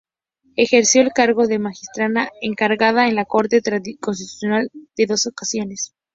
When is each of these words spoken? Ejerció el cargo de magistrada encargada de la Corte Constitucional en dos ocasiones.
Ejerció 0.55 1.03
el 1.03 1.11
cargo 1.13 1.45
de 1.45 1.59
magistrada 1.59 2.31
encargada 2.41 3.03
de 3.03 3.11
la 3.11 3.25
Corte 3.25 3.61
Constitucional 3.99 4.71
en 4.97 5.05
dos 5.07 5.27
ocasiones. 5.27 5.93